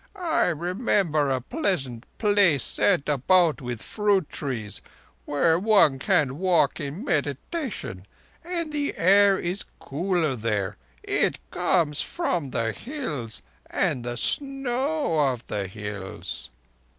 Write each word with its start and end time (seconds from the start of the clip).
"I 0.15 0.47
remember 0.47 1.29
a 1.29 1.41
pleasant 1.41 2.07
place, 2.17 2.63
set 2.63 3.07
about 3.07 3.61
with 3.61 3.83
fruit 3.83 4.29
trees, 4.31 4.81
where 5.25 5.59
one 5.59 5.99
can 5.99 6.39
walk 6.39 6.79
in 6.79 7.03
meditation—and 7.05 8.71
the 8.71 8.97
air 8.97 9.37
is 9.37 9.65
cooler 9.77 10.35
there. 10.35 10.77
It 11.03 11.37
comes 11.51 12.01
from 12.01 12.49
the 12.49 12.71
Hills 12.71 13.43
and 13.69 14.03
the 14.03 14.17
snow 14.17 15.19
of 15.19 15.45
the 15.45 15.67
Hills." 15.67 16.49